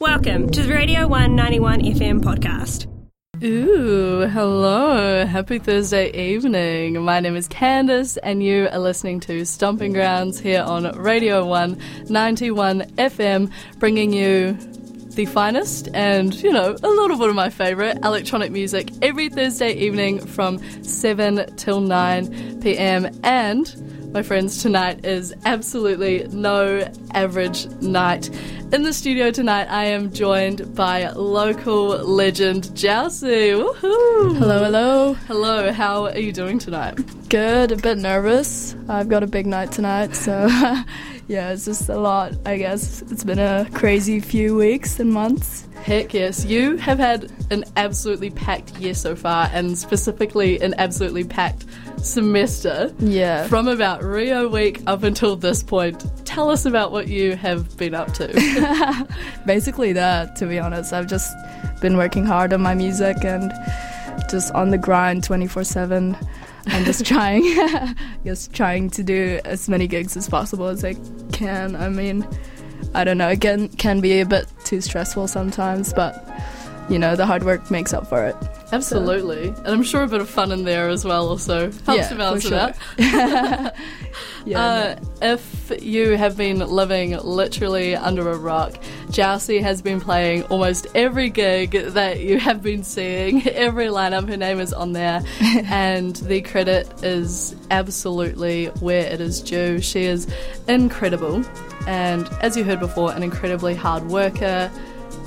Welcome 0.00 0.48
to 0.52 0.62
the 0.62 0.72
Radio 0.72 1.06
191 1.06 1.82
FM 1.82 2.22
podcast. 2.22 2.86
Ooh, 3.44 4.20
hello. 4.20 5.26
Happy 5.26 5.58
Thursday 5.58 6.10
evening. 6.12 7.02
My 7.04 7.20
name 7.20 7.36
is 7.36 7.46
Candice, 7.46 8.16
and 8.22 8.42
you 8.42 8.70
are 8.72 8.78
listening 8.78 9.20
to 9.20 9.44
Stomping 9.44 9.92
Grounds 9.92 10.40
here 10.40 10.62
on 10.62 10.90
Radio 10.98 11.44
191 11.44 12.80
FM, 12.96 13.52
bringing 13.78 14.14
you 14.14 14.54
the 15.10 15.26
finest 15.26 15.90
and, 15.92 16.34
you 16.42 16.50
know, 16.50 16.74
a 16.82 16.88
little 16.88 17.18
bit 17.18 17.28
of 17.28 17.34
my 17.34 17.50
favourite 17.50 18.02
electronic 18.02 18.50
music 18.50 18.90
every 19.02 19.28
Thursday 19.28 19.74
evening 19.74 20.24
from 20.24 20.60
7 20.82 21.56
till 21.56 21.82
9 21.82 22.62
pm. 22.62 23.06
And, 23.22 23.99
my 24.12 24.22
friends, 24.22 24.60
tonight 24.60 25.04
is 25.04 25.32
absolutely 25.44 26.26
no 26.32 26.90
average 27.12 27.66
night. 27.80 28.28
In 28.72 28.82
the 28.82 28.92
studio 28.92 29.30
tonight, 29.30 29.68
I 29.70 29.84
am 29.86 30.12
joined 30.12 30.74
by 30.74 31.08
local 31.10 31.88
legend 31.88 32.74
Jousy. 32.76 33.50
Woohoo! 33.50 34.36
Hello, 34.36 34.64
hello. 34.64 35.14
Hello, 35.14 35.72
how 35.72 36.06
are 36.06 36.18
you 36.18 36.32
doing 36.32 36.58
tonight? 36.58 36.98
Good, 37.28 37.70
a 37.70 37.76
bit 37.76 37.98
nervous. 37.98 38.74
I've 38.88 39.08
got 39.08 39.22
a 39.22 39.28
big 39.28 39.46
night 39.46 39.70
tonight, 39.70 40.16
so 40.16 40.48
yeah, 41.30 41.52
it's 41.52 41.64
just 41.64 41.88
a 41.88 41.96
lot, 41.96 42.32
I 42.44 42.56
guess. 42.56 43.02
It's 43.02 43.22
been 43.22 43.38
a 43.38 43.68
crazy 43.72 44.18
few 44.18 44.56
weeks 44.56 44.98
and 44.98 45.12
months. 45.12 45.68
Heck 45.84 46.12
yes, 46.12 46.44
you 46.44 46.76
have 46.78 46.98
had 46.98 47.30
an 47.52 47.64
absolutely 47.76 48.30
packed 48.30 48.76
year 48.78 48.94
so 48.94 49.14
far, 49.14 49.48
and 49.52 49.78
specifically 49.78 50.60
an 50.60 50.74
absolutely 50.78 51.22
packed 51.22 51.66
semester. 52.02 52.92
Yeah. 52.98 53.46
From 53.46 53.68
about 53.68 54.02
Rio 54.02 54.48
week 54.48 54.82
up 54.88 55.04
until 55.04 55.36
this 55.36 55.62
point, 55.62 56.04
tell 56.26 56.50
us 56.50 56.66
about 56.66 56.90
what 56.90 57.06
you 57.06 57.36
have 57.36 57.76
been 57.76 57.94
up 57.94 58.12
to. 58.14 59.06
Basically, 59.46 59.92
that, 59.92 60.34
to 60.34 60.46
be 60.46 60.58
honest. 60.58 60.92
I've 60.92 61.06
just 61.06 61.32
been 61.80 61.96
working 61.96 62.26
hard 62.26 62.52
on 62.52 62.60
my 62.60 62.74
music 62.74 63.24
and 63.24 63.52
just 64.28 64.52
on 64.54 64.70
the 64.70 64.78
grind 64.78 65.22
24 65.22 65.62
7. 65.62 66.16
I'm 66.66 66.84
just 66.84 67.04
trying, 67.04 67.42
just 68.24 68.52
trying 68.52 68.90
to 68.90 69.02
do 69.02 69.40
as 69.44 69.68
many 69.68 69.86
gigs 69.86 70.16
as 70.16 70.28
possible 70.28 70.66
as 70.66 70.84
I 70.84 70.94
can. 71.32 71.76
I 71.76 71.88
mean, 71.88 72.26
I 72.94 73.04
don't 73.04 73.18
know, 73.18 73.28
it 73.28 73.40
can, 73.40 73.68
can 73.68 74.00
be 74.00 74.20
a 74.20 74.26
bit 74.26 74.46
too 74.64 74.80
stressful 74.80 75.28
sometimes, 75.28 75.92
but 75.92 76.26
you 76.88 76.98
know, 76.98 77.16
the 77.16 77.26
hard 77.26 77.44
work 77.44 77.70
makes 77.70 77.92
up 77.92 78.08
for 78.08 78.24
it. 78.24 78.36
Absolutely. 78.72 79.48
And 79.48 79.68
I'm 79.68 79.82
sure 79.82 80.02
a 80.02 80.08
bit 80.08 80.20
of 80.20 80.28
fun 80.28 80.52
in 80.52 80.64
there 80.64 80.88
as 80.88 81.04
well 81.04 81.28
also 81.28 81.70
helps 81.70 81.86
Yeah, 81.88 82.08
to 82.08 82.14
balance 82.14 82.48
for 82.48 82.54
it 82.54 82.60
out. 82.60 82.76
Yeah, 82.98 83.70
Uh, 84.60 84.96
if 85.20 85.72
you 85.82 86.16
have 86.16 86.36
been 86.36 86.60
living 86.60 87.16
literally 87.18 87.94
under 87.94 88.30
a 88.30 88.36
rock, 88.36 88.74
Jousy 89.10 89.58
has 89.60 89.82
been 89.82 90.00
playing 90.00 90.44
almost 90.44 90.86
every 90.94 91.28
gig 91.30 91.72
that 91.72 92.20
you 92.20 92.38
have 92.38 92.62
been 92.62 92.82
seeing. 92.82 93.46
Every 93.48 93.86
lineup, 93.86 94.28
her 94.28 94.36
name 94.36 94.58
is 94.60 94.72
on 94.72 94.92
there, 94.92 95.22
and 95.40 96.16
the 96.16 96.40
credit 96.40 97.04
is 97.04 97.54
absolutely 97.70 98.66
where 98.80 99.06
it 99.06 99.20
is 99.20 99.40
due. 99.40 99.80
She 99.80 100.04
is 100.04 100.26
incredible, 100.68 101.44
and 101.86 102.26
as 102.40 102.56
you 102.56 102.64
heard 102.64 102.80
before, 102.80 103.12
an 103.12 103.22
incredibly 103.22 103.74
hard 103.74 104.04
worker. 104.08 104.70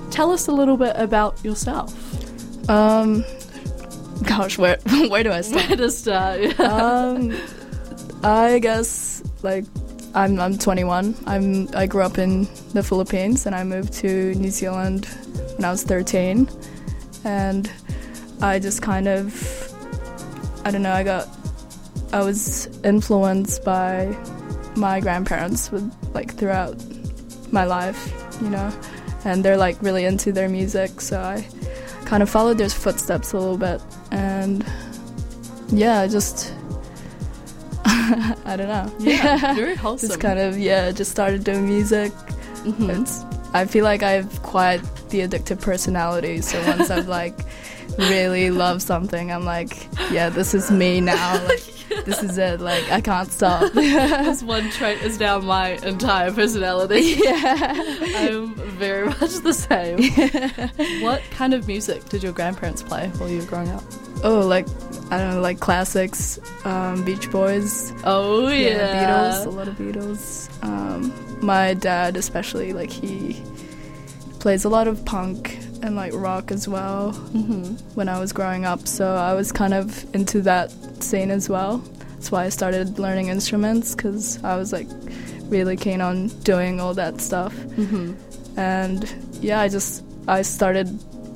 Tell 0.09 0.31
us 0.31 0.47
a 0.47 0.51
little 0.51 0.77
bit 0.77 0.95
about 0.95 1.43
yourself. 1.43 1.93
Um, 2.69 3.25
gosh, 4.23 4.57
where 4.57 4.77
where 5.09 5.23
do 5.23 5.31
I 5.31 5.41
start? 5.41 5.67
Where 5.67 5.77
to 5.77 5.91
start? 5.91 6.59
um, 6.59 7.35
I 8.23 8.59
guess 8.59 9.23
like 9.41 9.65
I'm 10.15 10.39
I'm 10.39 10.57
21. 10.57 11.15
I'm 11.25 11.67
I 11.75 11.87
grew 11.87 12.01
up 12.01 12.17
in 12.17 12.47
the 12.73 12.83
Philippines 12.83 13.45
and 13.45 13.55
I 13.55 13.63
moved 13.63 13.93
to 13.93 14.33
New 14.35 14.51
Zealand 14.51 15.05
when 15.55 15.65
I 15.65 15.71
was 15.71 15.83
13, 15.83 16.47
and 17.25 17.69
I 18.41 18.59
just 18.59 18.81
kind 18.81 19.07
of 19.07 19.33
I 20.65 20.71
don't 20.71 20.83
know. 20.83 20.93
I 20.93 21.03
got 21.03 21.27
I 22.13 22.21
was 22.23 22.67
influenced 22.83 23.63
by 23.63 24.15
my 24.75 24.99
grandparents 24.99 25.71
with 25.71 25.91
like 26.13 26.33
throughout 26.35 26.75
my 27.51 27.65
life, 27.65 28.13
you 28.41 28.49
know, 28.49 28.71
and 29.25 29.43
they're 29.43 29.57
like 29.57 29.81
really 29.81 30.05
into 30.05 30.31
their 30.31 30.49
music, 30.49 31.01
so 31.01 31.19
I 31.19 31.45
kind 32.05 32.21
of 32.23 32.29
followed 32.29 32.57
their 32.57 32.69
footsteps 32.69 33.33
a 33.33 33.37
little 33.37 33.57
bit, 33.57 33.81
and 34.11 34.65
yeah, 35.69 36.01
I 36.01 36.07
just 36.07 36.53
I 37.85 38.55
don't 38.57 38.67
know. 38.67 38.91
yeah, 38.99 39.53
very 39.55 39.75
wholesome. 39.75 40.09
just 40.09 40.19
kind 40.21 40.39
of 40.39 40.57
yeah, 40.57 40.91
just 40.91 41.11
started 41.11 41.43
doing 41.43 41.65
music. 41.65 42.11
Mhm. 42.63 43.01
It's 43.01 43.23
I 43.53 43.65
feel 43.65 43.83
like 43.83 44.03
I 44.03 44.11
have 44.11 44.41
quite 44.43 44.81
the 45.09 45.19
addictive 45.21 45.61
personality. 45.61 46.41
So 46.41 46.61
once 46.67 46.89
I've 46.89 47.07
like 47.07 47.37
really 47.97 48.49
love 48.51 48.81
something, 48.81 49.31
I'm 49.31 49.45
like, 49.45 49.87
yeah, 50.11 50.29
this 50.29 50.53
is 50.53 50.71
me 50.71 51.01
now. 51.01 51.33
Like 51.45 51.63
this 52.05 52.23
is 52.23 52.37
it. 52.37 52.59
Like 52.59 52.91
I 52.91 53.01
can't 53.01 53.31
stop. 53.31 53.71
this 53.73 54.43
one 54.43 54.69
trait 54.71 55.01
is 55.01 55.19
now 55.19 55.39
my 55.39 55.71
entire 55.83 56.31
personality. 56.31 57.15
yeah. 57.23 57.73
I'm 58.15 58.55
very 58.55 59.07
much 59.07 59.35
the 59.39 59.53
same. 59.53 61.01
what 61.03 61.21
kind 61.31 61.53
of 61.53 61.67
music 61.67 62.05
did 62.05 62.23
your 62.23 62.33
grandparents 62.33 62.83
play 62.83 63.09
while 63.17 63.29
you 63.29 63.39
were 63.39 63.45
growing 63.45 63.69
up? 63.69 63.83
Oh, 64.23 64.39
like 64.39 64.67
I 65.11 65.17
don't 65.17 65.35
know, 65.35 65.41
like 65.41 65.59
classics, 65.59 66.39
um, 66.65 67.03
Beach 67.03 67.29
Boys. 67.29 67.93
Oh 68.03 68.47
Yeah, 68.47 69.33
Beatles, 69.33 69.45
a 69.45 69.49
lot 69.49 69.67
of 69.67 69.75
Beatles. 69.75 70.49
Um, 70.63 71.13
my 71.45 71.73
dad, 71.73 72.17
especially, 72.17 72.73
like 72.73 72.89
he 72.89 73.41
plays 74.39 74.65
a 74.65 74.69
lot 74.69 74.87
of 74.87 75.03
punk 75.05 75.57
and 75.83 75.95
like 75.95 76.13
rock 76.15 76.51
as 76.51 76.67
well. 76.67 77.11
hmm 77.11 77.75
When 77.95 78.09
I 78.09 78.19
was 78.19 78.33
growing 78.33 78.65
up, 78.65 78.87
so 78.87 79.15
I 79.15 79.33
was 79.33 79.51
kind 79.51 79.73
of 79.73 80.03
into 80.15 80.41
that 80.41 80.71
scene 81.03 81.29
as 81.31 81.49
well. 81.49 81.77
That's 82.15 82.31
why 82.31 82.45
I 82.45 82.49
started 82.49 82.97
learning 82.99 83.27
instruments 83.27 83.93
because 83.95 84.43
I 84.43 84.55
was 84.55 84.71
like 84.73 84.87
really 85.49 85.75
keen 85.77 86.01
on 86.01 86.27
doing 86.43 86.79
all 86.79 86.93
that 86.95 87.21
stuff. 87.21 87.53
hmm 87.75 88.13
And 88.57 89.03
yeah, 89.41 89.59
I 89.59 89.67
just 89.69 90.03
I 90.27 90.41
started 90.41 90.87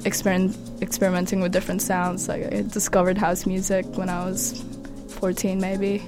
experiment, 0.05 0.55
experimenting 0.81 1.41
with 1.41 1.51
different 1.51 1.81
sounds. 1.81 2.27
Like 2.29 2.53
I 2.53 2.61
discovered 2.61 3.17
house 3.17 3.45
music 3.45 3.85
when 3.97 4.09
I 4.09 4.23
was 4.25 4.63
14, 5.19 5.59
maybe, 5.59 6.03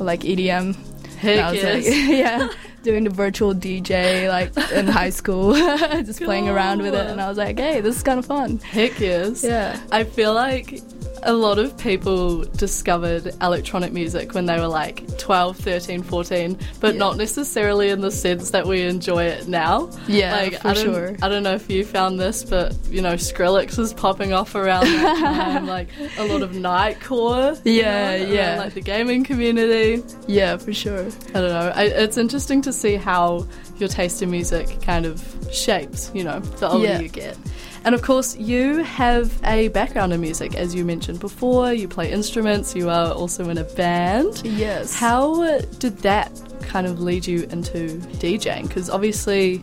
or 0.00 0.04
like 0.06 0.20
EDM. 0.20 0.74
Heck 1.14 1.54
yes. 1.54 1.84
like, 1.86 1.94
yeah, 2.08 2.48
doing 2.82 3.04
the 3.04 3.10
virtual 3.10 3.54
DJ 3.54 4.28
like 4.28 4.56
in 4.72 4.86
high 4.86 5.10
school, 5.10 5.54
just 5.54 6.20
playing 6.20 6.48
around 6.48 6.82
with 6.82 6.94
it, 6.94 7.06
and 7.06 7.20
I 7.20 7.28
was 7.28 7.38
like, 7.38 7.58
hey, 7.58 7.80
this 7.80 7.96
is 7.96 8.02
kind 8.02 8.18
of 8.18 8.26
fun. 8.26 8.58
Heck 8.58 8.98
yes. 9.00 9.42
Yeah. 9.44 9.78
I 9.90 10.04
feel 10.04 10.34
like 10.34 10.80
a 11.24 11.32
lot 11.32 11.58
of 11.58 11.76
people 11.78 12.44
discovered 12.44 13.34
electronic 13.40 13.92
music 13.92 14.34
when 14.34 14.46
they 14.46 14.58
were 14.58 14.66
like 14.68 15.16
12, 15.18 15.56
13, 15.56 16.02
14, 16.02 16.58
but 16.80 16.94
Yeah. 16.94 16.98
not 16.98 17.16
necessarily 17.16 17.88
in 17.90 18.00
the 18.00 18.10
sense 18.10 18.50
that 18.50 18.66
we 18.66 18.82
enjoy 18.82 19.24
it 19.24 19.48
now. 19.48 19.90
Yeah, 20.06 20.32
like, 20.36 20.60
for 20.60 20.68
I 20.68 20.74
sure. 20.74 21.16
I 21.22 21.28
don't 21.28 21.42
know 21.42 21.54
if 21.54 21.70
you 21.70 21.84
found 21.84 22.20
this, 22.20 22.44
but 22.44 22.74
you 22.90 23.00
know, 23.02 23.14
Skrillex 23.14 23.78
was 23.78 23.92
popping 23.94 24.32
off 24.32 24.54
around 24.54 24.84
that 24.86 25.16
time, 25.18 25.66
like 25.66 25.88
a 26.18 26.24
lot 26.24 26.42
of 26.42 26.50
nightcore. 26.52 27.60
you 27.64 27.72
Yeah, 27.72 28.16
know, 28.18 28.24
around, 28.24 28.32
yeah. 28.34 28.58
Like 28.58 28.74
the 28.74 28.80
gaming 28.80 29.24
community. 29.24 30.02
Yeah, 30.26 30.56
for 30.56 30.72
sure. 30.72 31.06
I 31.30 31.32
don't 31.40 31.48
know. 31.50 31.72
I, 31.74 31.84
it's 31.84 32.16
interesting 32.18 32.60
to 32.62 32.72
see 32.72 32.96
how 32.96 33.46
your 33.78 33.88
taste 33.88 34.22
in 34.22 34.30
music 34.30 34.80
kind 34.82 35.04
of 35.06 35.22
shapes, 35.52 36.10
you 36.14 36.22
know, 36.24 36.40
the 36.40 36.68
older 36.68 36.84
Yeah. 36.86 37.00
you 37.00 37.08
get. 37.08 37.36
And 37.84 37.94
of 37.94 38.00
course, 38.00 38.36
you 38.36 38.82
have 38.82 39.30
a 39.44 39.68
background 39.68 40.12
in 40.12 40.20
music, 40.20 40.54
as 40.54 40.74
you 40.74 40.84
mentioned 40.84 41.20
before. 41.20 41.72
You 41.72 41.86
play 41.86 42.10
instruments, 42.10 42.74
you 42.74 42.88
are 42.88 43.12
also 43.12 43.50
in 43.50 43.58
a 43.58 43.64
band. 43.64 44.40
Yes. 44.42 44.94
How 44.94 45.58
did 45.78 45.98
that 45.98 46.30
kind 46.62 46.86
of 46.86 47.00
lead 47.00 47.26
you 47.26 47.42
into 47.50 47.98
DJing? 48.20 48.68
Because 48.68 48.88
obviously, 48.88 49.62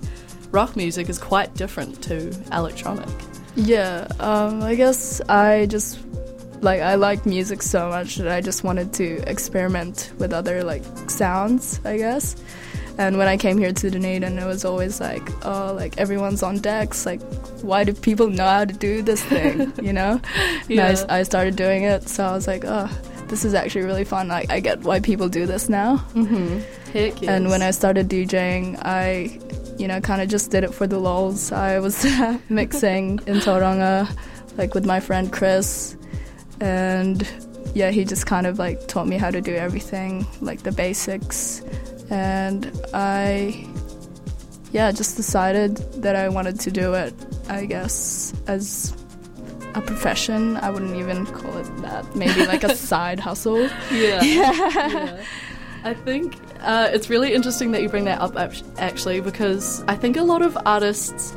rock 0.51 0.75
music 0.75 1.09
is 1.09 1.17
quite 1.17 1.53
different 1.55 2.01
to 2.03 2.31
electronic. 2.51 3.09
Yeah, 3.55 4.07
um, 4.19 4.61
I 4.61 4.75
guess 4.75 5.19
I 5.27 5.65
just 5.65 5.99
like 6.61 6.81
I 6.81 6.95
like 6.95 7.25
music 7.25 7.61
so 7.63 7.89
much 7.89 8.17
that 8.17 8.31
I 8.31 8.39
just 8.39 8.63
wanted 8.63 8.93
to 8.93 9.17
experiment 9.27 10.13
with 10.19 10.31
other 10.31 10.63
like 10.63 10.83
sounds, 11.09 11.81
I 11.83 11.97
guess. 11.97 12.35
And 13.01 13.17
when 13.17 13.27
I 13.27 13.35
came 13.35 13.57
here 13.57 13.73
to 13.73 13.89
Dunedin, 13.89 14.37
it 14.37 14.45
was 14.45 14.63
always 14.63 15.01
like, 15.01 15.27
oh, 15.43 15.73
like 15.73 15.97
everyone's 15.97 16.43
on 16.43 16.59
decks. 16.59 17.03
Like, 17.03 17.19
why 17.63 17.83
do 17.83 17.93
people 17.93 18.27
know 18.27 18.45
how 18.45 18.63
to 18.63 18.73
do 18.73 19.01
this 19.01 19.23
thing? 19.23 19.73
You 19.81 19.93
know? 19.93 20.21
And 20.69 20.79
I 20.79 20.91
Yeah. 20.91 21.05
I, 21.09 21.23
started 21.23 21.55
doing 21.55 21.83
it, 21.83 22.07
so 22.07 22.23
I 22.23 22.33
was 22.33 22.45
like, 22.45 22.63
oh, 22.63 22.87
this 23.27 23.43
is 23.43 23.55
actually 23.55 23.85
really 23.85 24.03
fun. 24.03 24.27
Like, 24.27 24.51
I 24.51 24.59
get 24.59 24.81
why 24.81 24.99
people 24.99 25.27
do 25.29 25.47
this 25.47 25.67
now. 25.67 25.97
Mm-hmm. 26.13 26.59
Heck 26.93 27.21
yes. 27.21 27.31
And 27.31 27.49
when 27.49 27.63
I 27.63 27.71
started 27.71 28.07
DJing, 28.07 28.77
I, 28.85 29.39
you 29.79 29.87
know, 29.87 29.99
kind 29.99 30.21
of 30.21 30.29
just 30.29 30.51
did 30.51 30.63
it 30.63 30.71
for 30.71 30.85
the 30.85 30.99
lulz. 30.99 31.51
I 31.51 31.79
was 31.79 32.05
mixing 32.49 33.19
in 33.25 33.37
Tauranga, 33.37 34.07
like 34.57 34.75
with 34.75 34.85
my 34.85 34.99
friend 34.99 35.33
Chris, 35.33 35.97
and 36.59 37.27
yeah, 37.73 37.89
he 37.89 38.05
just 38.05 38.27
kind 38.27 38.45
of 38.45 38.59
like 38.59 38.87
taught 38.87 39.07
me 39.07 39.17
how 39.17 39.31
to 39.31 39.41
do 39.41 39.55
everything, 39.55 40.27
like 40.41 40.61
the 40.61 40.71
basics, 40.71 41.63
and 42.11 42.71
I 42.93 43.67
yeah, 44.71 44.91
just 44.91 45.17
decided 45.17 45.77
that 46.03 46.15
I 46.15 46.29
wanted 46.29 46.59
to 46.61 46.71
do 46.71 46.93
it. 46.93 47.13
I 47.49 47.65
guess 47.65 48.33
as 48.47 48.95
a 49.73 49.81
profession. 49.81 50.57
I 50.57 50.69
wouldn't 50.69 50.95
even 50.95 51.25
call 51.25 51.57
it 51.57 51.81
that. 51.81 52.15
Maybe 52.15 52.45
like 52.45 52.63
a 52.63 52.75
side 52.91 53.19
hustle. 53.19 53.69
Yeah. 53.91 54.21
yeah. 54.21 55.23
I 55.83 55.93
think 55.93 56.35
uh, 56.61 56.89
it's 56.93 57.09
really 57.09 57.33
interesting 57.33 57.71
that 57.71 57.81
you 57.81 57.89
bring 57.89 58.05
that 58.05 58.21
up 58.21 58.35
actually 58.77 59.19
because 59.19 59.83
I 59.87 59.95
think 59.95 60.15
a 60.15 60.23
lot 60.23 60.41
of 60.41 60.57
artists 60.65 61.35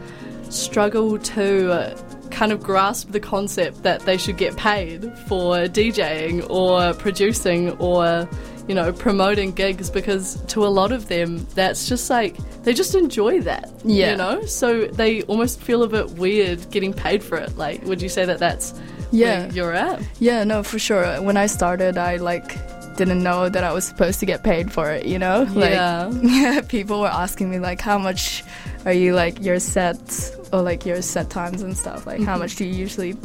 struggle 0.50 1.18
to 1.18 1.72
uh, 1.72 1.98
kind 2.30 2.52
of 2.52 2.62
grasp 2.62 3.10
the 3.10 3.20
concept 3.20 3.82
that 3.84 4.00
they 4.00 4.18
should 4.18 4.36
get 4.36 4.56
paid 4.56 5.02
for 5.26 5.56
DJing 5.64 6.48
or 6.50 6.92
producing 6.94 7.70
or 7.78 8.28
you 8.68 8.74
know 8.74 8.92
promoting 8.92 9.52
gigs 9.52 9.90
because 9.90 10.40
to 10.46 10.64
a 10.64 10.68
lot 10.68 10.92
of 10.92 11.08
them 11.08 11.46
that's 11.54 11.88
just 11.88 12.08
like 12.08 12.36
they 12.62 12.72
just 12.72 12.94
enjoy 12.94 13.40
that 13.40 13.70
yeah 13.84 14.12
you 14.12 14.16
know 14.16 14.44
so 14.46 14.86
they 14.86 15.22
almost 15.22 15.60
feel 15.60 15.82
a 15.82 15.88
bit 15.88 16.10
weird 16.12 16.70
getting 16.70 16.92
paid 16.92 17.22
for 17.22 17.36
it 17.36 17.56
like 17.56 17.82
would 17.84 18.00
you 18.00 18.08
say 18.08 18.24
that 18.24 18.38
that's 18.38 18.74
yeah 19.10 19.50
you're 19.52 19.72
at 19.72 20.02
yeah 20.18 20.44
no 20.44 20.62
for 20.62 20.78
sure 20.78 21.20
when 21.22 21.36
i 21.36 21.46
started 21.46 21.98
i 21.98 22.16
like 22.16 22.56
didn't 22.96 23.22
know 23.22 23.48
that 23.48 23.64
I 23.64 23.72
was 23.72 23.84
supposed 23.84 24.20
to 24.20 24.26
get 24.26 24.44
paid 24.44 24.72
for 24.72 24.90
it, 24.90 25.04
you 25.06 25.18
know? 25.18 25.48
Like 25.52 25.72
yeah. 25.72 26.60
people 26.68 27.00
were 27.00 27.08
asking 27.08 27.50
me 27.50 27.58
like 27.58 27.80
how 27.80 27.98
much 27.98 28.44
are 28.84 28.92
you 28.92 29.14
like 29.14 29.42
your 29.42 29.58
sets 29.58 30.30
or 30.52 30.62
like 30.62 30.86
your 30.86 31.02
set 31.02 31.30
times 31.30 31.62
and 31.62 31.76
stuff? 31.76 32.06
Like 32.06 32.18
mm-hmm. 32.18 32.26
how 32.26 32.38
much 32.38 32.56
do 32.56 32.64
you 32.64 32.72
usually 32.72 33.16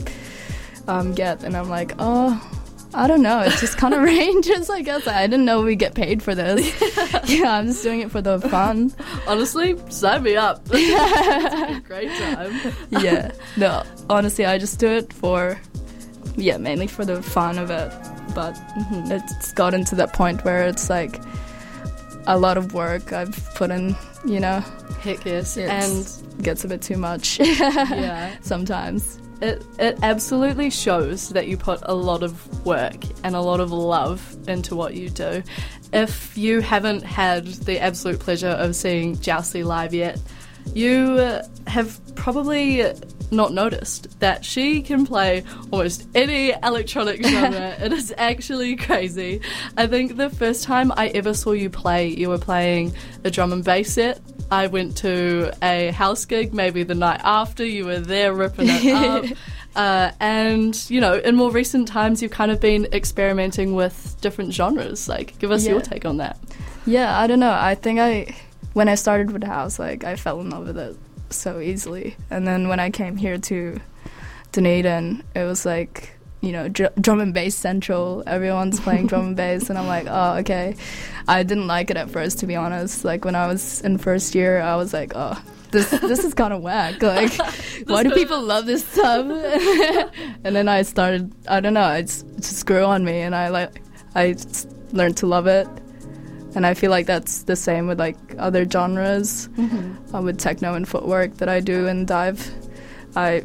um, 0.88 1.14
get? 1.14 1.44
And 1.44 1.56
I'm 1.56 1.70
like, 1.70 1.94
oh 2.00 2.59
I 2.94 3.08
don't 3.08 3.22
know. 3.22 3.42
It 3.42 3.52
just 3.52 3.78
kind 3.78 3.94
of 3.94 4.02
ranges, 4.04 4.70
I 4.70 4.82
guess. 4.82 5.08
I 5.08 5.28
didn't 5.28 5.46
know 5.46 5.62
we 5.62 5.76
get 5.76 5.96
paid 5.96 6.24
for 6.24 6.34
this. 6.36 6.74
yeah, 7.26 7.58
I'm 7.58 7.68
just 7.68 7.84
doing 7.84 8.02
it 8.02 8.12
for 8.12 8.22
the 8.22 8.40
fun. 8.40 8.94
Honestly, 9.28 9.78
sign 9.90 10.24
me 10.24 10.36
up. 10.36 10.68
great 10.68 12.12
time. 12.18 12.74
yeah. 12.90 13.32
No, 13.58 13.84
honestly, 14.10 14.46
I 14.46 14.58
just 14.58 14.80
do 14.80 14.88
it 14.88 15.14
for, 15.14 15.60
yeah, 16.36 16.58
mainly 16.58 16.88
for 16.88 17.06
the 17.06 17.22
fun 17.22 17.58
of 17.58 17.70
it 17.70 17.92
but 18.34 18.54
mm-hmm. 18.54 19.12
it's 19.12 19.52
gotten 19.54 19.84
to 19.86 19.96
that 19.96 20.14
point 20.14 20.44
where 20.46 20.66
it's 20.68 20.90
like 20.90 21.20
a 22.28 22.38
lot 22.38 22.58
of 22.58 22.74
work 22.74 23.12
I've 23.12 23.38
put 23.56 23.72
in, 23.72 23.96
you 24.26 24.40
know. 24.40 24.62
Heck 25.02 25.26
yes. 25.26 25.58
and 25.58 26.44
gets 26.44 26.64
a 26.64 26.68
bit 26.68 26.82
too 26.82 26.98
much. 26.98 27.40
yeah. 27.40 28.36
Sometimes. 28.42 29.20
It, 29.42 29.64
it 29.80 29.98
absolutely 30.02 30.70
shows 30.70 31.30
that 31.30 31.48
you 31.48 31.56
put 31.56 31.80
a 31.84 31.94
lot 31.94 32.24
of 32.24 32.66
work 32.66 32.98
and 33.24 33.36
a 33.36 33.42
lot 33.42 33.60
of 33.60 33.72
love 33.72 34.38
into 34.48 34.76
what 34.76 34.96
you 34.96 35.10
do. 35.10 35.42
If 35.94 36.38
you 36.38 36.60
haven't 36.60 37.04
had 37.04 37.46
the 37.46 37.80
absolute 37.80 38.20
pleasure 38.20 38.50
of 38.50 38.76
seeing 38.76 39.16
Jousey 39.16 39.64
live 39.64 39.94
yet, 39.94 40.20
you 40.76 41.42
have 41.68 42.00
probably 42.16 42.84
not 43.32 43.54
noticed 43.54 44.20
that 44.20 44.44
she 44.44 44.82
can 44.82 45.06
play 45.06 45.44
almost 45.72 46.08
any 46.16 46.52
electronic 46.64 47.24
genre. 47.26 47.76
it 47.80 47.94
is 47.94 48.14
actually 48.18 48.76
crazy. 48.76 49.42
I 49.78 49.88
think 49.88 50.18
the 50.18 50.30
first 50.30 50.64
time 50.64 50.92
I 50.96 51.10
ever 51.10 51.34
saw 51.34 51.52
you 51.52 51.70
play, 51.70 52.08
you 52.08 52.30
were 52.30 52.40
playing 52.40 52.94
a 53.24 53.32
drum 53.32 53.54
and 53.54 53.64
bass 53.64 53.94
set. 53.94 54.20
I 54.52 54.68
went 54.68 54.98
to 54.98 55.52
a 55.62 55.92
house 55.92 56.26
gig 56.26 56.54
maybe 56.54 56.84
the 56.84 56.96
night 56.96 57.22
after. 57.24 57.64
You 57.64 57.86
were 57.86 58.00
there 58.00 58.34
ripping 58.34 58.68
it 58.70 58.94
up. 58.96 59.26
Uh, 59.76 60.12
and 60.20 60.90
you 60.90 61.00
know, 61.00 61.14
in 61.14 61.36
more 61.36 61.52
recent 61.52 61.88
times, 61.88 62.24
you've 62.24 62.32
kind 62.32 62.52
of 62.52 62.60
been 62.60 62.88
experimenting 62.92 63.76
with 63.76 64.18
different 64.20 64.52
genres. 64.52 65.08
Like, 65.08 65.38
give 65.38 65.52
us 65.52 65.64
yeah. 65.64 65.74
your 65.74 65.82
take 65.82 66.06
on 66.06 66.18
that. 66.18 66.40
Yeah, 66.88 67.18
I 67.18 67.28
don't 67.28 67.40
know. 67.40 67.52
I 67.52 67.76
think 67.76 68.00
I, 68.00 68.36
when 68.80 68.88
I 68.88 68.96
started 68.96 69.32
with 69.32 69.44
house, 69.44 69.78
like 69.78 70.06
I 70.06 70.16
fell 70.16 70.40
in 70.40 70.52
love 70.52 70.68
with 70.68 70.78
it 70.78 70.96
so 71.32 71.60
easily. 71.60 72.16
And 72.32 72.48
then 72.48 72.70
when 72.70 72.80
I 72.80 72.90
came 72.92 73.18
here 73.18 73.38
to 73.38 73.78
Dunedin, 74.54 75.22
it 75.36 75.44
was 75.44 75.66
like 75.66 76.16
you 76.40 76.54
know 76.54 76.70
dr- 76.70 76.96
drum 76.96 77.20
and 77.20 77.34
bass 77.34 77.56
central. 77.56 78.24
Everyone's 78.26 78.80
playing 78.80 79.08
drum 79.08 79.26
and 79.28 79.36
bass, 79.36 79.70
and 79.70 79.78
I'm 79.78 79.86
like, 79.86 80.08
oh 80.10 80.38
okay. 80.38 80.78
I 81.28 81.44
didn't 81.44 81.68
like 81.68 81.92
it 81.92 81.98
at 81.98 82.10
first, 82.10 82.40
to 82.40 82.48
be 82.48 82.56
honest. 82.56 83.04
Like 83.04 83.26
when 83.26 83.36
I 83.36 83.48
was 83.48 83.82
in 83.82 83.98
first 83.98 84.34
year, 84.34 84.62
I 84.62 84.78
was 84.78 84.94
like, 84.94 85.12
oh. 85.14 85.38
This 85.72 85.92
this 85.92 86.24
is 86.24 86.34
kind 86.34 86.52
of 86.52 86.62
whack. 86.64 87.00
Like, 87.04 87.34
why 87.86 88.02
do 88.02 88.10
people 88.12 88.42
love 88.42 88.66
this 88.66 88.88
stuff? 88.88 89.26
and 90.44 90.56
then 90.56 90.68
I 90.68 90.84
started. 90.84 91.32
I 91.48 91.60
don't 91.60 91.76
know. 91.76 91.92
It 91.92 92.04
just, 92.04 92.26
it 92.26 92.42
just 92.42 92.66
grew 92.66 92.86
on 92.86 93.04
me, 93.04 93.20
and 93.22 93.36
I 93.36 93.50
like. 93.50 93.84
I 94.16 94.36
learned 94.94 95.18
to 95.18 95.28
love 95.28 95.46
it 95.46 95.68
and 96.56 96.66
I 96.66 96.74
feel 96.74 96.92
like 96.92 97.06
that's 97.06 97.44
the 97.44 97.56
same 97.56 97.88
with 97.88 98.00
like 98.00 98.18
other 98.38 98.68
genres, 98.70 99.48
mm-hmm. 99.50 100.16
uh, 100.16 100.22
with 100.22 100.40
techno 100.40 100.74
and 100.74 100.88
footwork 100.88 101.38
that 101.38 101.50
I 101.50 101.60
do 101.60 101.88
and 101.88 102.08
dive. 102.08 102.52
I 103.16 103.44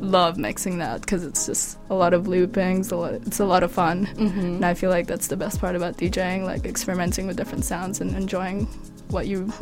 love 0.00 0.36
mixing 0.36 0.78
that 0.78 1.00
because 1.00 1.24
it's 1.24 1.46
just 1.46 1.78
a 1.90 1.94
lot 1.94 2.14
of 2.14 2.24
loopings. 2.24 2.92
A 2.92 2.96
lot, 2.96 3.14
it's 3.14 3.40
a 3.40 3.44
lot 3.44 3.62
of 3.62 3.72
fun, 3.72 4.06
mm-hmm. 4.06 4.40
and 4.40 4.64
I 4.64 4.74
feel 4.74 4.90
like 4.90 5.06
that's 5.06 5.28
the 5.28 5.36
best 5.36 5.60
part 5.60 5.76
about 5.76 5.96
DJing, 5.96 6.44
like 6.44 6.64
experimenting 6.64 7.26
with 7.26 7.36
different 7.36 7.64
sounds 7.64 8.00
and 8.00 8.14
enjoying 8.14 8.66
what 9.08 9.26
you 9.26 9.52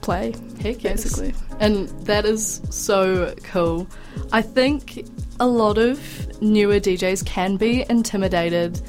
play. 0.00 0.34
Heck 0.60 0.82
yes. 0.82 1.04
basically, 1.04 1.34
and 1.60 1.88
that 2.06 2.24
is 2.24 2.60
so 2.70 3.34
cool. 3.44 3.86
I 4.32 4.42
think 4.42 5.06
a 5.40 5.46
lot 5.46 5.78
of 5.78 6.00
newer 6.42 6.80
DJs 6.80 7.24
can 7.24 7.56
be 7.56 7.84
intimidated 7.88 8.80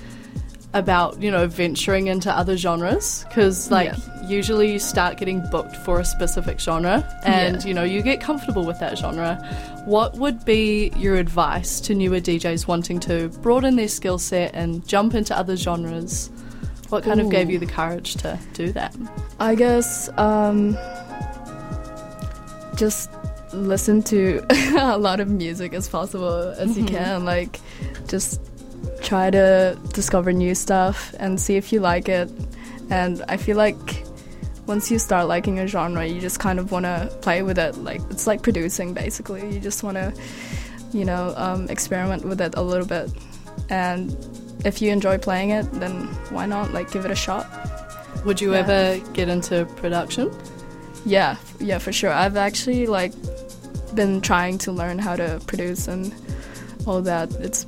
about 0.74 1.22
you 1.22 1.30
know 1.30 1.48
venturing 1.48 2.08
into 2.08 2.32
other 2.32 2.58
genres 2.58 3.26
because 3.28 3.70
like 3.70 3.88
yeah. 3.88 4.28
usually 4.28 4.72
you 4.72 4.80
start 4.80 5.18
getting 5.18 5.42
booked 5.52 5.76
for 5.78 6.00
a 6.00 6.06
specific 6.06 6.60
genre 6.60 7.08
and 7.24 7.62
yeah. 7.62 7.68
you 7.68 7.74
know 7.74 7.84
you 7.84 8.02
get 8.02 8.20
comfortable 8.20 8.66
with 8.66 8.80
that 8.80 8.98
genre 8.98 9.36
what 9.86 10.16
would 10.16 10.44
be 10.46 10.92
your 10.98 11.16
advice 11.16 11.80
to 11.80 11.94
newer 11.94 12.20
djs 12.20 12.68
wanting 12.68 13.00
to 13.00 13.30
broaden 13.42 13.76
their 13.76 13.88
skill 13.88 14.18
set 14.18 14.54
and 14.56 14.88
jump 14.88 15.14
into 15.14 15.38
other 15.38 15.56
genres 15.56 16.32
what 16.90 17.04
kind 17.04 17.22
Ooh. 17.22 17.26
of 17.26 17.32
gave 17.32 17.52
you 17.52 17.60
the 17.60 17.68
courage 17.68 18.16
to 18.16 18.40
do 18.54 18.72
that 18.72 18.96
i 19.40 19.54
guess 19.54 20.10
um, 20.18 20.78
just 22.76 23.12
listen 23.54 24.02
to 24.02 24.44
a 24.80 24.98
lot 24.98 25.20
of 25.20 25.30
music 25.30 25.74
as 25.74 25.88
possible 25.88 26.50
as 26.58 26.72
mm-hmm. 26.72 26.80
you 26.80 26.86
can 26.86 27.26
like 27.26 27.60
just 28.08 28.42
try 29.04 29.30
to 29.30 29.78
discover 29.94 30.34
new 30.34 30.56
stuff 30.56 31.14
and 31.20 31.40
see 31.40 31.56
if 31.56 31.72
you 31.72 31.80
like 31.80 32.10
it. 32.10 32.32
And 32.90 33.24
I 33.28 33.38
feel 33.38 33.58
like 33.58 34.04
once 34.66 34.90
you 34.90 34.98
start 34.98 35.28
liking 35.28 35.60
a 35.60 35.68
genre, 35.68 36.06
you 36.06 36.22
just 36.22 36.40
kind 36.40 36.60
of 36.60 36.72
want 36.72 36.86
to 36.86 37.16
play 37.22 37.44
with 37.44 37.60
it. 37.60 37.76
Like 37.78 38.02
it's 38.10 38.26
like 38.26 38.42
producing, 38.42 38.94
basically. 38.94 39.54
You 39.54 39.60
just 39.60 39.84
want 39.84 39.98
to, 39.98 40.14
you 40.92 41.06
know, 41.06 41.34
um, 41.38 41.70
experiment 41.70 42.26
with 42.26 42.42
it 42.42 42.56
a 42.56 42.62
little 42.62 42.88
bit. 42.88 43.12
And 43.70 44.16
if 44.66 44.82
you 44.82 44.92
enjoy 44.92 45.18
playing 45.18 45.50
it, 45.52 45.64
then 45.74 46.06
why 46.30 46.46
not 46.46 46.74
like 46.74 46.92
give 46.92 47.06
it 47.06 47.12
a 47.12 47.16
shot? 47.16 47.46
Would 48.26 48.40
you 48.40 48.54
yeah. 48.54 48.60
ever 48.60 49.14
get 49.14 49.28
into 49.28 49.66
production? 49.76 50.32
Yeah, 51.06 51.36
yeah, 51.60 51.80
for 51.80 51.92
sure. 51.92 52.12
I've 52.12 52.38
actually 52.38 52.88
like 52.88 53.12
been 53.94 54.22
trying 54.22 54.58
to 54.60 54.72
learn 54.72 54.98
how 54.98 55.16
to 55.16 55.42
produce 55.46 55.88
and 55.88 56.14
all 56.88 57.02
that. 57.02 57.32
It's 57.34 57.66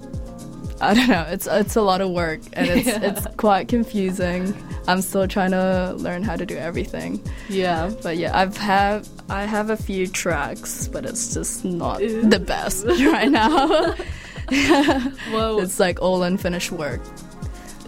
I 0.82 0.94
don't 0.94 1.08
know. 1.08 1.26
It's 1.30 1.48
it's 1.48 1.76
a 1.76 1.82
lot 1.82 2.02
of 2.02 2.12
work 2.12 2.42
and 2.54 2.68
it's 2.68 2.88
yeah. 2.88 3.00
it's 3.02 3.28
quite 3.38 3.68
confusing. 3.68 4.54
I'm 4.88 5.02
still 5.02 5.28
trying 5.28 5.52
to 5.52 5.94
learn 5.98 6.24
how 6.24 6.36
to 6.36 6.46
do 6.46 6.58
everything. 6.58 7.24
Yeah. 7.50 7.92
But 8.04 8.18
yeah, 8.18 8.38
I've 8.38 8.58
have 8.58 9.08
I 9.30 9.46
have 9.46 9.70
a 9.70 9.78
few 9.78 10.08
tracks, 10.08 10.88
but 10.88 11.06
it's 11.06 11.34
just 11.34 11.64
not 11.66 12.00
the 12.00 12.44
best 12.46 12.86
right 12.88 13.30
now. 13.30 13.96
well, 15.32 15.60
it's 15.60 15.80
like 15.80 16.02
all 16.02 16.24
unfinished 16.24 16.72
work 16.72 17.02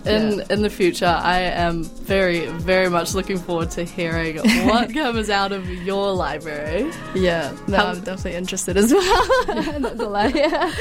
in 0.08 0.40
yeah. 0.40 0.46
in 0.50 0.62
the 0.62 0.70
future, 0.70 1.06
I 1.06 1.40
am 1.40 1.84
very 1.84 2.48
very 2.48 2.90
much 2.90 3.14
looking 3.14 3.38
forward 3.38 3.72
to 3.72 3.84
hearing 3.84 4.38
what 4.68 4.94
comes 4.94 5.30
out 5.30 5.52
of 5.52 5.70
your 5.70 6.14
library. 6.14 6.92
Yeah, 7.14 7.56
no, 7.68 7.78
I'm 7.78 8.02
definitely 8.02 8.36
interested 8.36 8.78
as 8.78 8.94
well. 8.94 9.80
Not 9.80 9.98
lie. 9.98 10.28
Yeah. 10.28 10.72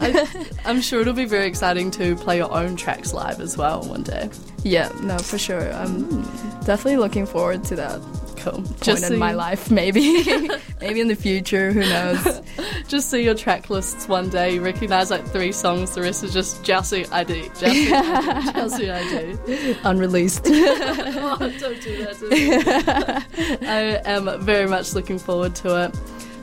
I, 0.00 0.28
I'm 0.64 0.80
sure 0.80 1.00
it'll 1.00 1.14
be 1.14 1.24
very 1.24 1.46
exciting 1.46 1.90
to 1.92 2.16
play 2.16 2.36
your 2.38 2.52
own 2.52 2.76
tracks 2.76 3.12
live 3.12 3.40
as 3.40 3.56
well 3.56 3.82
one 3.82 4.02
day. 4.02 4.30
Yeah, 4.62 4.90
no, 5.02 5.18
for 5.18 5.38
sure. 5.38 5.72
I'm 5.72 6.04
mm. 6.04 6.66
definitely 6.66 6.96
looking 6.96 7.26
forward 7.26 7.64
to 7.64 7.76
that 7.76 8.00
cool. 8.44 8.62
point 8.62 8.82
Just 8.82 9.10
in 9.10 9.18
my 9.18 9.32
life, 9.32 9.70
maybe. 9.70 10.22
maybe 10.80 11.00
in 11.00 11.08
the 11.08 11.16
future, 11.16 11.72
who 11.72 11.80
knows? 11.80 12.42
Just 12.88 13.10
see 13.10 13.22
your 13.22 13.34
track 13.34 13.70
lists 13.70 14.08
one 14.08 14.28
day, 14.28 14.54
you 14.54 14.62
recognize 14.62 15.10
like 15.10 15.26
three 15.26 15.52
songs, 15.52 15.94
the 15.94 16.02
rest 16.02 16.22
is 16.22 16.32
just 16.32 16.62
Jousey 16.62 17.10
ID. 17.10 17.48
Jousey 17.50 17.92
ID. 17.92 18.52
Jousey 18.52 18.90
ID. 18.90 19.78
Unreleased. 19.84 20.42
oh, 20.46 21.52
don't 21.58 21.80
do 21.80 22.04
that 22.04 23.26
I 23.62 24.00
am 24.04 24.40
very 24.42 24.66
much 24.66 24.94
looking 24.94 25.18
forward 25.18 25.54
to 25.56 25.84
it. 25.84 25.96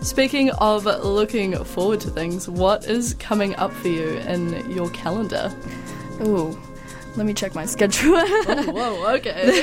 Speaking 0.03 0.50
of 0.53 0.86
looking 0.86 1.63
forward 1.63 2.00
to 2.01 2.10
things, 2.10 2.50
what 2.50 2.86
is 2.86 3.13
coming 3.15 3.55
up 3.58 3.72
for 3.72 3.89
you 3.89 4.10
in 4.10 4.70
your 4.72 4.89
calendar? 4.89 5.55
Oh, 6.22 6.58
let 7.15 7.25
me 7.25 7.33
check 7.33 7.53
my 7.55 7.65
schedule. 7.65 8.13
oh, 8.15 8.71
whoa, 8.71 9.13
okay. 9.15 9.61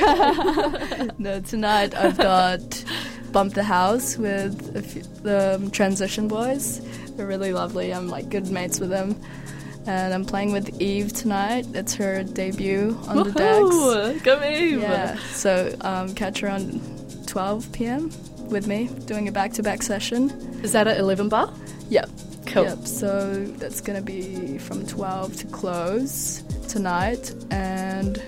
no, 1.17 1.39
tonight 1.41 1.95
I've 1.95 2.17
got 2.17 2.83
Bump 3.31 3.53
the 3.53 3.63
House 3.63 4.17
with 4.17 4.75
a 4.75 4.81
few, 4.81 5.01
the 5.23 5.55
um, 5.55 5.71
Transition 5.71 6.27
Boys. 6.27 6.81
They're 7.15 7.27
really 7.27 7.53
lovely. 7.53 7.93
I'm 7.93 8.07
like 8.07 8.29
good 8.29 8.49
mates 8.49 8.79
with 8.79 8.89
them. 8.89 9.19
And 9.87 10.13
I'm 10.13 10.25
playing 10.25 10.51
with 10.51 10.79
Eve 10.81 11.13
tonight. 11.13 11.65
It's 11.73 11.95
her 11.95 12.23
debut 12.23 12.97
on 13.07 13.17
the 13.17 13.31
decks. 13.31 13.59
Woohoo! 13.59 14.23
Go 14.23 14.43
Eve! 14.43 14.81
Yeah, 14.81 15.17
so 15.31 15.75
um, 15.81 16.13
catch 16.13 16.41
her 16.41 16.49
on 16.49 16.79
12 17.25 17.71
p.m. 17.71 18.11
with 18.49 18.67
me 18.67 18.89
doing 19.05 19.27
a 19.27 19.31
back-to-back 19.31 19.81
session. 19.81 20.29
Is 20.63 20.73
that 20.73 20.87
at 20.87 20.97
11 20.97 21.29
bar? 21.29 21.51
Yep. 21.89 22.09
Cool. 22.49 22.63
Yep. 22.63 22.87
So 22.87 23.45
that's 23.57 23.81
gonna 23.81 24.01
be 24.01 24.57
from 24.57 24.85
12 24.85 25.37
to 25.37 25.47
close 25.47 26.43
tonight, 26.67 27.33
and 27.51 28.21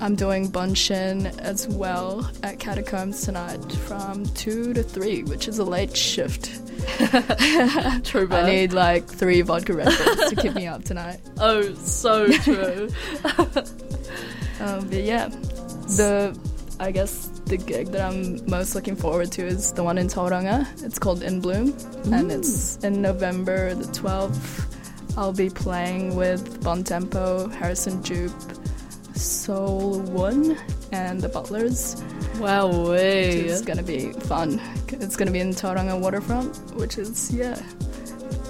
I'm 0.00 0.16
doing 0.16 0.50
Bunshin 0.50 1.38
as 1.38 1.68
well 1.68 2.30
at 2.42 2.58
Catacombs 2.58 3.22
tonight 3.22 3.60
from 3.72 4.24
2 4.34 4.74
to 4.74 4.82
3, 4.82 5.24
which 5.24 5.46
is 5.48 5.58
a 5.58 5.64
late 5.64 5.96
shift. 5.96 6.58
True, 8.04 8.28
I 8.30 8.42
need 8.44 8.72
like 8.72 9.06
three 9.06 9.40
vodka 9.42 9.72
Red 9.74 9.86
Bulls 9.86 10.30
to 10.30 10.36
keep 10.36 10.54
me 10.54 10.66
up 10.66 10.84
tonight. 10.84 11.20
Oh, 11.38 11.74
so 11.74 12.28
true. 12.28 12.88
Um, 14.60 14.88
but 14.88 15.02
yeah, 15.02 15.26
the 15.96 16.38
I 16.82 16.90
guess 16.90 17.28
the 17.44 17.56
gig 17.56 17.92
that 17.92 18.00
I'm 18.00 18.44
most 18.50 18.74
looking 18.74 18.96
forward 18.96 19.30
to 19.32 19.46
is 19.46 19.72
the 19.72 19.84
one 19.84 19.98
in 19.98 20.08
Tauranga. 20.08 20.66
It's 20.82 20.98
called 20.98 21.22
In 21.22 21.40
Bloom, 21.40 21.68
and 22.10 22.28
mm. 22.28 22.36
it's 22.36 22.78
in 22.78 23.00
November 23.00 23.72
the 23.72 23.84
12th. 23.84 25.16
I'll 25.16 25.32
be 25.32 25.48
playing 25.48 26.16
with 26.16 26.64
Bon 26.64 26.82
Tempo, 26.82 27.46
Harrison 27.50 28.02
Jupe, 28.02 28.32
Soul 29.14 30.00
One, 30.00 30.58
and 30.90 31.20
the 31.20 31.28
Butlers. 31.28 32.02
wow, 32.40 32.66
way. 32.90 33.46
is 33.46 33.62
gonna 33.62 33.84
be 33.84 34.10
fun. 34.12 34.60
It's 34.88 35.14
gonna 35.14 35.30
be 35.30 35.38
in 35.38 35.50
Tauranga 35.50 36.00
waterfront, 36.00 36.56
which 36.74 36.98
is 36.98 37.32
yeah, 37.32 37.62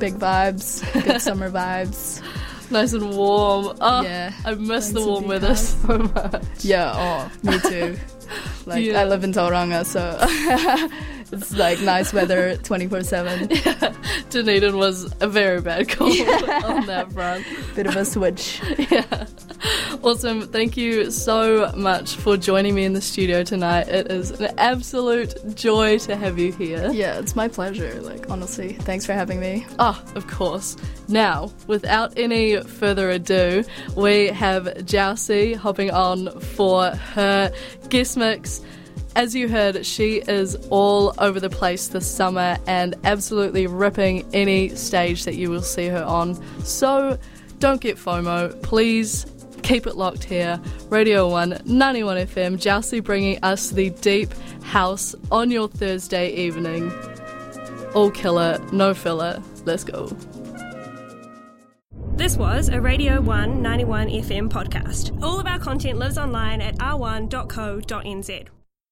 big 0.00 0.14
vibes, 0.14 0.80
good 1.04 1.20
summer 1.28 1.50
vibes. 1.50 2.22
Nice 2.70 2.94
and 2.94 3.14
warm. 3.14 3.76
Oh, 3.82 4.02
Yeah, 4.02 4.32
I 4.46 4.54
miss 4.54 4.88
the 4.88 5.04
warm 5.04 5.28
weather 5.28 5.54
so 5.54 5.98
much. 5.98 6.64
Yeah, 6.64 6.94
oh, 6.96 7.30
me 7.42 7.58
too. 7.60 7.98
Like 8.66 8.84
Yeah. 8.84 9.00
I 9.00 9.04
live 9.04 9.24
in 9.24 9.32
Tauranga, 9.32 9.84
so 9.84 10.00
it's 11.32 11.54
like 11.56 11.80
nice 11.80 12.12
weather 12.12 12.56
24/7. 12.58 13.50
Yeah. 13.82 13.94
Dunedin 14.30 14.76
was 14.76 15.12
a 15.20 15.28
very 15.28 15.60
bad 15.60 15.88
call 15.90 16.08
on 16.64 16.86
that 16.86 17.12
front. 17.12 17.44
Bit 17.74 17.86
of 17.86 17.96
a 17.96 18.04
switch. 18.04 18.60
Yeah. 18.90 19.26
Awesome. 20.02 20.48
Thank 20.48 20.76
you 20.76 21.10
so 21.12 21.70
much 21.76 22.16
for 22.16 22.36
joining 22.36 22.74
me 22.74 22.84
in 22.84 22.94
the 22.94 23.00
studio 23.00 23.44
tonight. 23.44 23.88
It 23.88 24.10
is 24.10 24.32
an 24.40 24.52
absolute 24.58 25.34
joy 25.54 25.98
to 25.98 26.16
have 26.16 26.38
you 26.38 26.50
here. 26.52 26.90
Yeah, 26.92 27.18
it's 27.20 27.36
my 27.36 27.46
pleasure. 27.46 28.00
Like 28.00 28.28
honestly, 28.28 28.72
thanks 28.72 29.06
for 29.06 29.12
having 29.12 29.38
me. 29.38 29.64
Ah, 29.78 30.02
of 30.16 30.26
course. 30.26 30.76
Now, 31.08 31.52
without 31.68 32.12
any 32.18 32.60
further 32.60 33.10
ado, 33.10 33.62
we 33.96 34.26
have 34.28 34.64
Jousey 34.84 35.54
hopping 35.54 35.90
on 35.92 36.40
for 36.40 36.86
her 36.90 37.52
guest 37.88 38.16
mix. 38.16 38.60
As 39.14 39.34
you 39.34 39.46
heard, 39.46 39.84
she 39.84 40.22
is 40.26 40.56
all 40.70 41.14
over 41.18 41.38
the 41.38 41.50
place 41.50 41.88
this 41.88 42.06
summer 42.06 42.56
and 42.66 42.94
absolutely 43.04 43.66
ripping 43.66 44.26
any 44.32 44.70
stage 44.70 45.24
that 45.26 45.34
you 45.34 45.50
will 45.50 45.62
see 45.62 45.86
her 45.88 46.02
on. 46.02 46.42
So 46.64 47.18
don't 47.58 47.80
get 47.80 47.98
FOMO. 47.98 48.62
Please 48.62 49.26
keep 49.62 49.86
it 49.86 49.96
locked 49.96 50.24
here. 50.24 50.58
Radio 50.88 51.28
1, 51.28 51.60
91 51.66 52.16
FM, 52.16 52.56
Jousey 52.56 53.00
bringing 53.00 53.38
us 53.42 53.70
the 53.70 53.90
deep 53.90 54.32
house 54.62 55.14
on 55.30 55.50
your 55.50 55.68
Thursday 55.68 56.32
evening. 56.34 56.90
All 57.94 58.10
killer, 58.10 58.58
no 58.72 58.94
filler. 58.94 59.42
Let's 59.66 59.84
go. 59.84 60.06
This 62.14 62.36
was 62.36 62.68
a 62.70 62.80
Radio 62.80 63.20
1 63.20 63.60
91 63.60 64.08
FM 64.08 64.48
podcast. 64.48 65.22
All 65.22 65.38
of 65.38 65.46
our 65.46 65.58
content 65.58 65.98
lives 65.98 66.16
online 66.16 66.62
at 66.62 66.76
r1.co.nz. 66.76 68.61